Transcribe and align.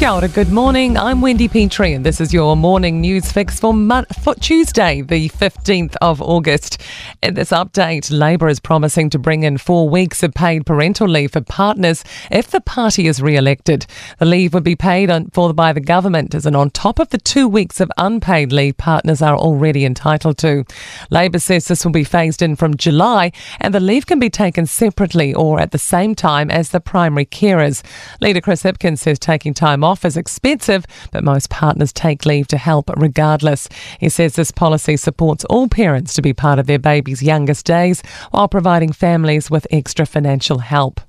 Kia 0.00 0.12
ora, 0.12 0.28
good 0.28 0.50
morning. 0.50 0.96
I'm 0.96 1.20
Wendy 1.20 1.46
Petrie, 1.46 1.92
and 1.92 2.06
this 2.06 2.22
is 2.22 2.32
your 2.32 2.56
morning 2.56 3.02
news 3.02 3.30
fix 3.30 3.60
for, 3.60 3.74
Mon- 3.74 4.06
for 4.22 4.34
Tuesday, 4.34 5.02
the 5.02 5.28
15th 5.28 5.94
of 6.00 6.22
August. 6.22 6.80
In 7.22 7.34
this 7.34 7.50
update, 7.50 8.10
Labour 8.10 8.48
is 8.48 8.60
promising 8.60 9.10
to 9.10 9.18
bring 9.18 9.42
in 9.42 9.58
four 9.58 9.90
weeks 9.90 10.22
of 10.22 10.32
paid 10.32 10.64
parental 10.64 11.06
leave 11.06 11.32
for 11.32 11.42
partners 11.42 12.02
if 12.30 12.50
the 12.50 12.62
party 12.62 13.08
is 13.08 13.20
re 13.20 13.36
elected. 13.36 13.84
The 14.18 14.24
leave 14.24 14.54
would 14.54 14.64
be 14.64 14.74
paid 14.74 15.10
on, 15.10 15.28
for 15.32 15.52
by 15.52 15.74
the 15.74 15.82
government 15.82 16.34
as 16.34 16.46
an 16.46 16.56
on 16.56 16.70
top 16.70 16.98
of 16.98 17.10
the 17.10 17.18
two 17.18 17.46
weeks 17.46 17.78
of 17.78 17.92
unpaid 17.98 18.52
leave 18.52 18.78
partners 18.78 19.20
are 19.20 19.36
already 19.36 19.84
entitled 19.84 20.38
to. 20.38 20.64
Labour 21.10 21.40
says 21.40 21.66
this 21.66 21.84
will 21.84 21.92
be 21.92 22.04
phased 22.04 22.40
in 22.40 22.56
from 22.56 22.74
July, 22.74 23.32
and 23.60 23.74
the 23.74 23.80
leave 23.80 24.06
can 24.06 24.18
be 24.18 24.30
taken 24.30 24.64
separately 24.64 25.34
or 25.34 25.60
at 25.60 25.72
the 25.72 25.78
same 25.78 26.14
time 26.14 26.50
as 26.50 26.70
the 26.70 26.80
primary 26.80 27.26
carers. 27.26 27.82
Leader 28.22 28.40
Chris 28.40 28.62
Hipkins 28.62 29.00
says 29.00 29.18
taking 29.18 29.52
time 29.52 29.84
off 29.84 29.89
is 30.04 30.16
expensive, 30.16 30.86
but 31.10 31.24
most 31.24 31.50
partners 31.50 31.92
take 31.92 32.24
leave 32.24 32.46
to 32.48 32.56
help 32.56 32.90
regardless. 32.96 33.68
He 33.98 34.08
says 34.08 34.34
this 34.34 34.50
policy 34.50 34.96
supports 34.96 35.44
all 35.46 35.68
parents 35.68 36.14
to 36.14 36.22
be 36.22 36.32
part 36.32 36.58
of 36.58 36.66
their 36.66 36.78
baby's 36.78 37.22
youngest 37.22 37.66
days 37.66 38.02
while 38.30 38.48
providing 38.48 38.92
families 38.92 39.50
with 39.50 39.66
extra 39.70 40.06
financial 40.06 40.60
help. 40.60 41.00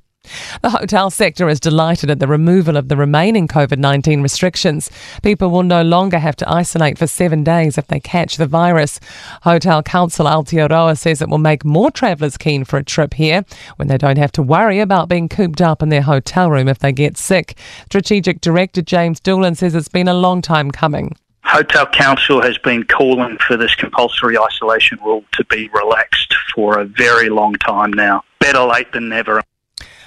The 0.62 0.70
hotel 0.70 1.10
sector 1.10 1.50
is 1.50 1.60
delighted 1.60 2.12
at 2.12 2.20
the 2.20 2.28
removal 2.28 2.78
of 2.78 2.88
the 2.88 2.96
remaining 2.96 3.48
COVID 3.48 3.80
19 3.80 4.22
restrictions. 4.22 4.92
People 5.24 5.50
will 5.50 5.64
no 5.64 5.82
longer 5.82 6.20
have 6.20 6.36
to 6.36 6.50
isolate 6.50 7.00
for 7.00 7.08
seven 7.08 7.44
days 7.44 7.80
if 7.80 7.88
they 7.88 8.00
catch 8.00 8.38
the 8.38 8.46
virus. 8.46 9.00
Hotel 9.42 9.82
Council 9.82 10.28
Aotearoa 10.28 10.98
says 10.98 11.20
it 11.20 11.30
will 11.30 11.40
make 11.40 11.66
more 11.66 11.90
travellers 11.90 12.38
keen 12.38 12.64
for 12.64 12.78
a 12.78 12.84
trip 12.84 13.16
here 13.16 13.44
when 13.78 13.88
they 13.88 13.98
don't 13.98 14.20
have 14.20 14.32
to 14.34 14.44
worry 14.44 14.80
about 14.80 15.10
being 15.10 15.28
cooped 15.28 15.62
up 15.62 15.82
in 15.82 15.90
their 15.90 16.04
hotel 16.04 16.52
room 16.52 16.68
if 16.68 16.78
they 16.78 16.92
get 16.92 17.18
sick. 17.18 17.58
Strategic 17.86 18.40
Director 18.40 18.84
James 18.84 19.20
Doolan 19.20 19.56
says 19.56 19.74
it's 19.74 19.88
been 19.88 20.08
a 20.08 20.14
long 20.14 20.44
time 20.44 20.70
coming. 20.70 21.16
Hotel 21.44 21.88
Council 21.88 22.40
has 22.44 22.60
been 22.60 22.84
calling 22.84 23.40
for 23.40 23.58
this 23.58 23.74
compulsory 23.74 24.38
isolation 24.38 25.00
rule 25.04 25.26
to 25.32 25.44
be 25.46 25.70
relaxed 25.74 26.36
for 26.54 26.80
a 26.80 26.86
very 26.86 27.30
long 27.30 27.56
time 27.56 27.92
now. 27.92 28.24
Better 28.40 28.64
late 28.64 28.92
than 28.94 29.10
never. 29.10 29.42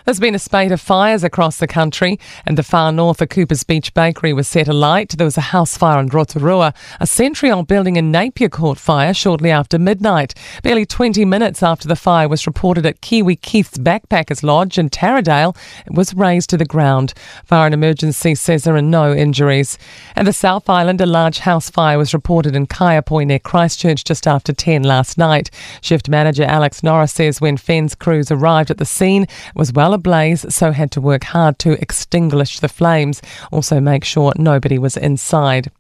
There's 0.05 0.21
been 0.21 0.35
a 0.35 0.39
spate 0.39 0.71
of 0.71 0.83
fires 0.83 1.25
across 1.25 1.57
the 1.57 1.67
country, 1.67 2.21
and 2.45 2.59
the 2.59 2.63
far 2.63 2.93
north 2.93 3.23
of 3.23 3.31
Cooper's 3.31 3.65
Beach 3.65 3.95
Bakery 3.95 4.35
was 4.35 4.47
set 4.47 4.69
alight. 4.69 5.15
There 5.17 5.25
was 5.25 5.39
a 5.39 5.53
house 5.53 5.79
fire 5.79 5.99
in 5.99 6.09
Rotorua. 6.09 6.75
A 7.01 7.07
century 7.07 7.51
old 7.51 7.69
building 7.69 7.97
in 7.97 8.13
Napier 8.13 8.51
caught 8.51 8.77
fire 8.77 9.15
shortly 9.15 9.51
after 9.51 9.79
midnight. 9.79 10.35
Barely 10.63 10.85
20 10.85 11.25
minutes 11.25 11.63
after 11.63 11.89
the 11.89 11.97
fire 11.97 12.29
was 12.29 12.47
reported 12.47 12.85
at 12.85 13.01
Kiwi 13.01 13.37
Keith's 13.37 13.79
Backpackers 13.79 14.43
Lodge 14.43 14.77
in 14.77 14.91
Taradale, 14.91 15.57
it 15.87 15.95
was 15.95 16.13
razed 16.13 16.51
to 16.51 16.59
the 16.59 16.67
ground. 16.67 17.15
Fire 17.47 17.65
and 17.65 17.75
Emergency 17.75 18.35
says 18.35 18.65
there 18.65 18.77
are 18.77 18.83
no 18.83 19.15
injuries. 19.15 19.79
And 20.17 20.27
the 20.27 20.35
South 20.35 20.69
Island, 20.69 21.01
a 21.01 21.07
large 21.07 21.39
house 21.39 21.71
fire 21.71 21.97
was 21.97 22.13
reported 22.13 22.55
in 22.55 22.67
Kaiapoi 22.67 23.27
near 23.27 23.39
Christchurch 23.39 24.05
just 24.05 24.27
after 24.27 24.53
10 24.53 24.83
last 24.83 25.17
night. 25.17 25.51
Shift 25.81 26.11
manager 26.11 26.45
Alex 26.45 26.83
Norris 26.83 27.15
says 27.15 27.41
when 27.41 27.57
FENZ 27.57 27.99
crews 27.99 28.31
arrived 28.31 28.71
at 28.71 28.77
the 28.77 28.85
scene, 28.85 29.23
it 29.23 29.57
was 29.57 29.73
well 29.73 29.94
ablaze, 29.95 30.45
so 30.55 30.73
had 30.73 30.91
to 30.93 31.01
work 31.01 31.25
hard 31.25 31.59
to 31.61 31.81
extinguish 31.81 32.61
the 32.61 32.69
flames. 32.69 33.23
Also, 33.51 33.81
make 33.81 34.05
sure 34.05 34.33
nobody 34.37 34.79
was 34.79 34.97
inside. 34.97 35.71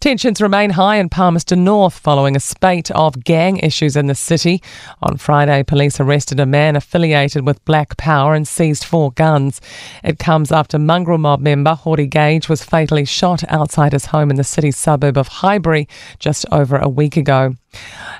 Tensions 0.00 0.42
remain 0.42 0.70
high 0.70 0.96
in 0.96 1.08
Palmerston 1.08 1.64
North 1.64 1.96
following 1.96 2.36
a 2.36 2.40
spate 2.40 2.90
of 2.90 3.22
gang 3.22 3.58
issues 3.58 3.96
in 3.96 4.06
the 4.06 4.14
city. 4.14 4.62
On 5.02 5.16
Friday, 5.16 5.62
police 5.62 6.00
arrested 6.00 6.40
a 6.40 6.46
man 6.46 6.76
affiliated 6.76 7.46
with 7.46 7.64
Black 7.64 7.96
Power 7.96 8.34
and 8.34 8.46
seized 8.46 8.84
four 8.84 9.12
guns. 9.12 9.60
It 10.02 10.18
comes 10.18 10.50
after 10.50 10.78
mongrel 10.78 11.18
mob 11.18 11.40
member 11.40 11.74
Hori 11.74 12.06
Gage 12.06 12.48
was 12.48 12.64
fatally 12.64 13.04
shot 13.04 13.44
outside 13.48 13.92
his 13.92 14.06
home 14.06 14.30
in 14.30 14.36
the 14.36 14.44
city's 14.44 14.76
suburb 14.76 15.16
of 15.16 15.28
Highbury 15.28 15.88
just 16.18 16.44
over 16.50 16.76
a 16.76 16.88
week 16.88 17.16
ago. 17.16 17.54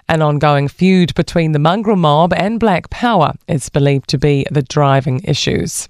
An 0.08 0.20
ongoing 0.20 0.68
feud 0.68 1.14
between 1.14 1.52
the 1.52 1.58
mongrel 1.58 1.96
mob 1.96 2.32
and 2.34 2.60
Black 2.60 2.90
Power 2.90 3.32
is 3.48 3.68
believed 3.68 4.08
to 4.10 4.18
be 4.18 4.46
the 4.50 4.62
driving 4.62 5.20
issues. 5.24 5.88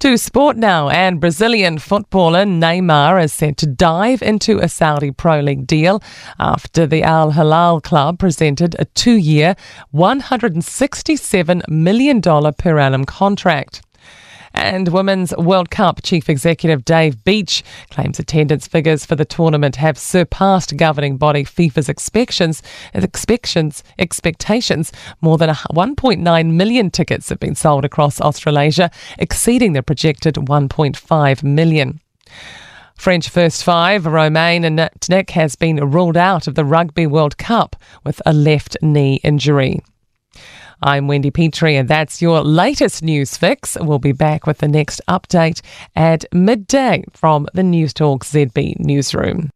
To 0.00 0.16
sport 0.16 0.56
now, 0.56 0.88
and 0.88 1.20
Brazilian 1.20 1.78
footballer 1.78 2.44
Neymar 2.44 3.22
is 3.22 3.34
set 3.34 3.58
to 3.58 3.66
dive 3.66 4.22
into 4.22 4.58
a 4.58 4.66
Saudi 4.66 5.10
Pro 5.10 5.40
League 5.40 5.66
deal 5.66 6.02
after 6.38 6.86
the 6.86 7.02
Al 7.02 7.32
Hilal 7.32 7.82
club 7.82 8.18
presented 8.18 8.74
a 8.78 8.86
two 8.86 9.16
year, 9.16 9.56
$167 9.92 11.68
million 11.68 12.22
per 12.22 12.78
annum 12.78 13.04
contract. 13.04 13.82
And 14.52 14.88
Women's 14.88 15.34
World 15.36 15.70
Cup 15.70 16.00
Chief 16.02 16.28
Executive 16.28 16.84
Dave 16.84 17.24
Beeche 17.24 17.62
claims 17.90 18.18
attendance 18.18 18.66
figures 18.66 19.06
for 19.06 19.16
the 19.16 19.24
tournament 19.24 19.76
have 19.76 19.96
surpassed 19.96 20.76
governing 20.76 21.16
body 21.16 21.44
FIFA's 21.44 21.88
expectations, 21.88 22.62
expectations, 22.94 23.82
expectations. 23.98 24.92
More 25.20 25.38
than 25.38 25.50
1.9 25.50 26.52
million 26.52 26.90
tickets 26.90 27.28
have 27.28 27.40
been 27.40 27.54
sold 27.54 27.84
across 27.84 28.20
Australasia, 28.20 28.90
exceeding 29.18 29.72
the 29.72 29.82
projected 29.82 30.34
1.5 30.34 31.42
million. 31.42 32.00
French 33.00 33.30
first 33.30 33.64
five, 33.64 34.04
Romain 34.04 34.62
Ntamack 34.62 35.30
has 35.30 35.56
been 35.56 35.76
ruled 35.76 36.18
out 36.18 36.46
of 36.46 36.54
the 36.54 36.66
Rugby 36.66 37.06
World 37.06 37.38
Cup 37.38 37.76
with 38.04 38.20
a 38.26 38.34
left 38.34 38.76
knee 38.82 39.20
injury. 39.24 39.80
I'm 40.82 41.08
Wendy 41.08 41.30
Petrie, 41.30 41.76
and 41.76 41.88
that's 41.88 42.22
your 42.22 42.40
latest 42.40 43.02
news 43.02 43.36
fix. 43.36 43.76
We'll 43.78 43.98
be 43.98 44.12
back 44.12 44.46
with 44.46 44.58
the 44.58 44.68
next 44.68 45.02
update 45.08 45.60
at 45.94 46.24
midday 46.32 47.04
from 47.12 47.48
the 47.52 47.60
Newstalk 47.60 48.20
ZB 48.20 48.80
newsroom. 48.80 49.50